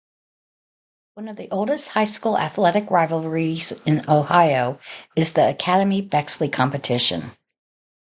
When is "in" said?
3.85-3.99